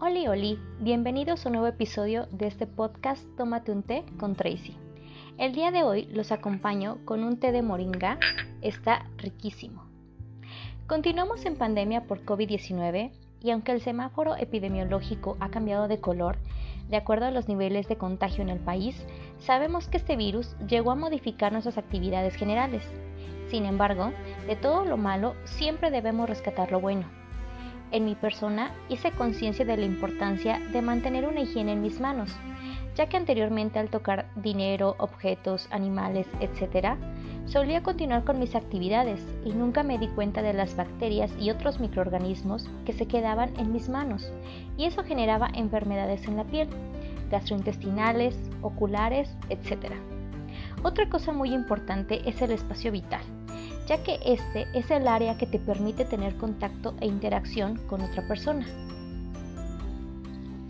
Oli 0.00 0.26
Oli, 0.26 0.58
bienvenidos 0.80 1.46
a 1.46 1.48
un 1.48 1.52
nuevo 1.52 1.68
episodio 1.68 2.26
de 2.32 2.48
este 2.48 2.66
podcast 2.66 3.24
Tómate 3.36 3.70
un 3.70 3.84
té 3.84 4.04
con 4.18 4.34
Tracy. 4.34 4.76
El 5.38 5.54
día 5.54 5.70
de 5.70 5.84
hoy 5.84 6.06
los 6.06 6.32
acompaño 6.32 6.98
con 7.04 7.22
un 7.22 7.38
té 7.38 7.52
de 7.52 7.62
moringa, 7.62 8.18
está 8.60 9.06
riquísimo. 9.18 9.84
Continuamos 10.88 11.44
en 11.46 11.56
pandemia 11.56 12.08
por 12.08 12.24
COVID-19 12.24 13.12
y 13.40 13.50
aunque 13.52 13.70
el 13.70 13.80
semáforo 13.80 14.36
epidemiológico 14.36 15.36
ha 15.38 15.50
cambiado 15.50 15.86
de 15.86 16.00
color, 16.00 16.38
de 16.88 16.96
acuerdo 16.96 17.26
a 17.26 17.30
los 17.30 17.46
niveles 17.46 17.86
de 17.86 17.96
contagio 17.96 18.42
en 18.42 18.48
el 18.48 18.58
país, 18.58 19.06
sabemos 19.38 19.86
que 19.86 19.98
este 19.98 20.16
virus 20.16 20.56
llegó 20.68 20.90
a 20.90 20.96
modificar 20.96 21.52
nuestras 21.52 21.78
actividades 21.78 22.34
generales. 22.34 22.84
Sin 23.48 23.64
embargo, 23.64 24.12
de 24.48 24.56
todo 24.56 24.84
lo 24.84 24.96
malo 24.96 25.36
siempre 25.44 25.92
debemos 25.92 26.28
rescatar 26.28 26.72
lo 26.72 26.80
bueno 26.80 27.23
en 27.94 28.04
mi 28.04 28.16
persona 28.16 28.72
hice 28.88 29.12
conciencia 29.12 29.64
de 29.64 29.76
la 29.76 29.86
importancia 29.86 30.58
de 30.72 30.82
mantener 30.82 31.28
una 31.28 31.40
higiene 31.40 31.72
en 31.72 31.80
mis 31.80 32.00
manos, 32.00 32.28
ya 32.96 33.08
que 33.08 33.16
anteriormente 33.16 33.78
al 33.78 33.88
tocar 33.88 34.26
dinero, 34.34 34.96
objetos, 34.98 35.68
animales, 35.70 36.26
etc., 36.40 36.96
solía 37.46 37.84
continuar 37.84 38.24
con 38.24 38.40
mis 38.40 38.56
actividades 38.56 39.24
y 39.44 39.52
nunca 39.52 39.84
me 39.84 39.98
di 39.98 40.08
cuenta 40.08 40.42
de 40.42 40.54
las 40.54 40.74
bacterias 40.74 41.30
y 41.38 41.50
otros 41.50 41.78
microorganismos 41.78 42.68
que 42.84 42.92
se 42.92 43.06
quedaban 43.06 43.50
en 43.58 43.72
mis 43.72 43.88
manos, 43.88 44.32
y 44.76 44.86
eso 44.86 45.04
generaba 45.04 45.48
enfermedades 45.54 46.26
en 46.26 46.36
la 46.36 46.44
piel, 46.44 46.68
gastrointestinales, 47.30 48.36
oculares, 48.60 49.36
etc. 49.50 49.92
Otra 50.82 51.08
cosa 51.08 51.32
muy 51.32 51.54
importante 51.54 52.28
es 52.28 52.42
el 52.42 52.50
espacio 52.50 52.90
vital 52.90 53.22
ya 53.86 54.02
que 54.02 54.18
este 54.24 54.66
es 54.72 54.90
el 54.90 55.06
área 55.08 55.36
que 55.36 55.46
te 55.46 55.58
permite 55.58 56.04
tener 56.04 56.36
contacto 56.36 56.94
e 57.00 57.06
interacción 57.06 57.76
con 57.86 58.00
otra 58.00 58.26
persona. 58.26 58.66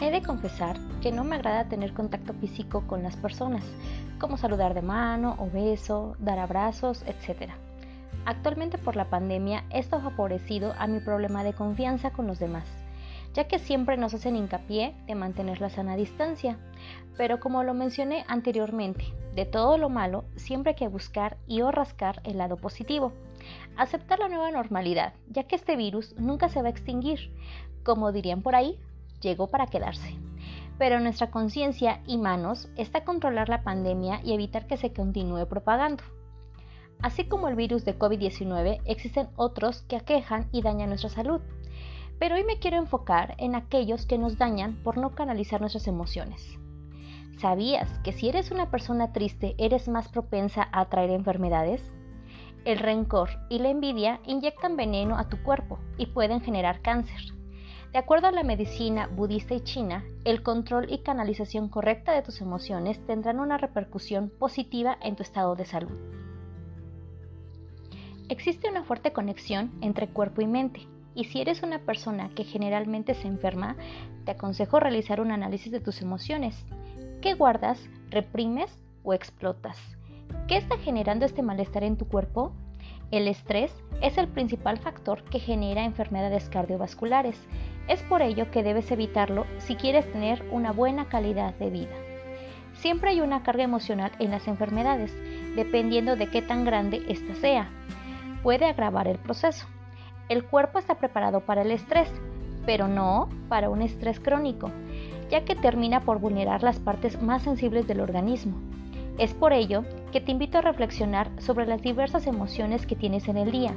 He 0.00 0.10
de 0.10 0.22
confesar 0.22 0.76
que 1.00 1.12
no 1.12 1.24
me 1.24 1.36
agrada 1.36 1.68
tener 1.68 1.94
contacto 1.94 2.34
físico 2.34 2.84
con 2.86 3.02
las 3.02 3.16
personas, 3.16 3.64
como 4.18 4.36
saludar 4.36 4.74
de 4.74 4.82
mano 4.82 5.36
o 5.38 5.48
beso, 5.48 6.16
dar 6.18 6.38
abrazos, 6.38 7.04
etc. 7.06 7.52
Actualmente 8.26 8.78
por 8.78 8.96
la 8.96 9.08
pandemia 9.10 9.64
esto 9.70 9.96
ha 9.96 10.00
favorecido 10.00 10.74
a 10.78 10.86
mi 10.86 11.00
problema 11.00 11.44
de 11.44 11.52
confianza 11.52 12.10
con 12.10 12.26
los 12.26 12.38
demás, 12.38 12.64
ya 13.34 13.46
que 13.46 13.58
siempre 13.58 13.96
nos 13.96 14.14
hacen 14.14 14.36
hincapié 14.36 14.94
de 15.06 15.14
mantener 15.14 15.60
la 15.60 15.70
sana 15.70 15.96
distancia. 15.96 16.58
Pero 17.16 17.38
como 17.38 17.62
lo 17.62 17.74
mencioné 17.74 18.24
anteriormente, 18.28 19.04
de 19.34 19.46
todo 19.46 19.78
lo 19.78 19.88
malo 19.88 20.24
siempre 20.36 20.70
hay 20.70 20.76
que 20.76 20.88
buscar 20.88 21.36
y 21.46 21.62
o 21.62 21.70
rascar 21.70 22.20
el 22.24 22.38
lado 22.38 22.56
positivo. 22.56 23.12
Aceptar 23.76 24.20
la 24.20 24.28
nueva 24.28 24.50
normalidad, 24.50 25.14
ya 25.28 25.44
que 25.44 25.56
este 25.56 25.76
virus 25.76 26.14
nunca 26.18 26.48
se 26.48 26.62
va 26.62 26.68
a 26.68 26.70
extinguir. 26.70 27.32
Como 27.82 28.12
dirían 28.12 28.42
por 28.42 28.54
ahí, 28.54 28.78
llegó 29.20 29.48
para 29.48 29.66
quedarse. 29.66 30.16
Pero 30.78 31.00
nuestra 31.00 31.30
conciencia 31.30 32.00
y 32.06 32.16
manos 32.16 32.68
está 32.76 33.04
controlar 33.04 33.48
la 33.48 33.62
pandemia 33.62 34.20
y 34.24 34.34
evitar 34.34 34.66
que 34.66 34.76
se 34.76 34.92
continúe 34.92 35.46
propagando. 35.46 36.04
Así 37.02 37.24
como 37.24 37.48
el 37.48 37.56
virus 37.56 37.84
de 37.84 37.98
COVID-19, 37.98 38.80
existen 38.84 39.28
otros 39.36 39.82
que 39.82 39.96
aquejan 39.96 40.48
y 40.52 40.62
dañan 40.62 40.88
nuestra 40.88 41.10
salud. 41.10 41.40
Pero 42.18 42.36
hoy 42.36 42.44
me 42.44 42.58
quiero 42.58 42.76
enfocar 42.76 43.34
en 43.38 43.56
aquellos 43.56 44.06
que 44.06 44.16
nos 44.16 44.38
dañan 44.38 44.76
por 44.82 44.96
no 44.96 45.14
canalizar 45.14 45.60
nuestras 45.60 45.88
emociones. 45.88 46.58
¿Sabías 47.38 47.98
que 48.04 48.12
si 48.12 48.28
eres 48.28 48.50
una 48.50 48.70
persona 48.70 49.12
triste 49.12 49.54
eres 49.58 49.88
más 49.88 50.08
propensa 50.08 50.68
a 50.72 50.82
atraer 50.82 51.10
enfermedades? 51.10 51.82
El 52.64 52.78
rencor 52.78 53.28
y 53.50 53.58
la 53.58 53.70
envidia 53.70 54.20
inyectan 54.24 54.76
veneno 54.76 55.18
a 55.18 55.28
tu 55.28 55.42
cuerpo 55.42 55.78
y 55.98 56.06
pueden 56.06 56.40
generar 56.40 56.80
cáncer. 56.80 57.20
De 57.92 57.98
acuerdo 57.98 58.28
a 58.28 58.32
la 58.32 58.42
medicina 58.42 59.08
budista 59.08 59.54
y 59.54 59.60
china, 59.60 60.04
el 60.24 60.42
control 60.42 60.90
y 60.90 60.98
canalización 60.98 61.68
correcta 61.68 62.12
de 62.12 62.22
tus 62.22 62.40
emociones 62.40 63.04
tendrán 63.06 63.40
una 63.40 63.58
repercusión 63.58 64.30
positiva 64.30 64.96
en 65.02 65.16
tu 65.16 65.22
estado 65.22 65.54
de 65.54 65.64
salud. 65.64 65.92
Existe 68.28 68.70
una 68.70 68.84
fuerte 68.84 69.12
conexión 69.12 69.72
entre 69.80 70.08
cuerpo 70.08 70.40
y 70.40 70.46
mente, 70.46 70.88
y 71.14 71.24
si 71.24 71.40
eres 71.40 71.62
una 71.62 71.80
persona 71.80 72.30
que 72.30 72.44
generalmente 72.44 73.14
se 73.14 73.28
enferma, 73.28 73.76
te 74.24 74.32
aconsejo 74.32 74.80
realizar 74.80 75.20
un 75.20 75.30
análisis 75.30 75.70
de 75.70 75.80
tus 75.80 76.00
emociones 76.00 76.64
¿Qué 77.24 77.32
guardas, 77.32 77.88
reprimes 78.10 78.78
o 79.02 79.14
explotas? 79.14 79.78
¿Qué 80.46 80.58
está 80.58 80.76
generando 80.76 81.24
este 81.24 81.40
malestar 81.40 81.82
en 81.82 81.96
tu 81.96 82.06
cuerpo? 82.06 82.52
El 83.10 83.28
estrés 83.28 83.74
es 84.02 84.18
el 84.18 84.28
principal 84.28 84.76
factor 84.76 85.24
que 85.24 85.38
genera 85.38 85.86
enfermedades 85.86 86.50
cardiovasculares. 86.50 87.40
Es 87.88 88.02
por 88.02 88.20
ello 88.20 88.50
que 88.50 88.62
debes 88.62 88.90
evitarlo 88.90 89.46
si 89.56 89.74
quieres 89.74 90.12
tener 90.12 90.46
una 90.50 90.72
buena 90.72 91.08
calidad 91.08 91.54
de 91.54 91.70
vida. 91.70 91.96
Siempre 92.74 93.08
hay 93.08 93.22
una 93.22 93.42
carga 93.42 93.64
emocional 93.64 94.12
en 94.18 94.30
las 94.30 94.46
enfermedades, 94.46 95.16
dependiendo 95.56 96.16
de 96.16 96.28
qué 96.28 96.42
tan 96.42 96.66
grande 96.66 97.06
ésta 97.08 97.34
sea. 97.36 97.70
Puede 98.42 98.66
agravar 98.66 99.08
el 99.08 99.16
proceso. 99.16 99.66
El 100.28 100.44
cuerpo 100.44 100.78
está 100.78 100.98
preparado 100.98 101.40
para 101.40 101.62
el 101.62 101.70
estrés, 101.70 102.12
pero 102.66 102.86
no 102.86 103.30
para 103.48 103.70
un 103.70 103.80
estrés 103.80 104.20
crónico 104.20 104.70
ya 105.34 105.44
que 105.44 105.56
termina 105.56 105.98
por 105.98 106.20
vulnerar 106.20 106.62
las 106.62 106.78
partes 106.78 107.20
más 107.20 107.42
sensibles 107.42 107.88
del 107.88 108.00
organismo. 108.00 108.56
Es 109.18 109.34
por 109.34 109.52
ello 109.52 109.84
que 110.12 110.20
te 110.20 110.30
invito 110.30 110.58
a 110.58 110.60
reflexionar 110.60 111.28
sobre 111.38 111.66
las 111.66 111.82
diversas 111.82 112.28
emociones 112.28 112.86
que 112.86 112.94
tienes 112.94 113.26
en 113.26 113.38
el 113.38 113.50
día 113.50 113.74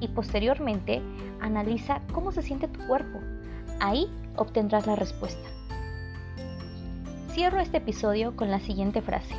y 0.00 0.08
posteriormente 0.08 1.02
analiza 1.42 2.00
cómo 2.14 2.32
se 2.32 2.40
siente 2.40 2.68
tu 2.68 2.80
cuerpo. 2.86 3.18
Ahí 3.80 4.06
obtendrás 4.36 4.86
la 4.86 4.96
respuesta. 4.96 5.46
Cierro 7.32 7.60
este 7.60 7.76
episodio 7.76 8.34
con 8.34 8.50
la 8.50 8.60
siguiente 8.60 9.02
frase. 9.02 9.34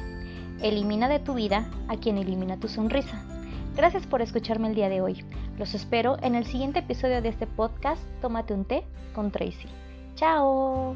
Elimina 0.61 1.09
de 1.09 1.17
tu 1.17 1.33
vida 1.33 1.67
a 1.87 1.97
quien 1.97 2.19
elimina 2.19 2.57
tu 2.57 2.67
sonrisa. 2.67 3.25
Gracias 3.75 4.05
por 4.05 4.21
escucharme 4.21 4.67
el 4.67 4.75
día 4.75 4.89
de 4.89 5.01
hoy. 5.01 5.25
Los 5.57 5.73
espero 5.73 6.17
en 6.21 6.35
el 6.35 6.45
siguiente 6.45 6.79
episodio 6.79 7.23
de 7.23 7.29
este 7.29 7.47
podcast 7.47 8.03
Tómate 8.21 8.53
un 8.53 8.65
té 8.65 8.83
con 9.15 9.31
Tracy. 9.31 9.67
¡Chao! 10.13 10.95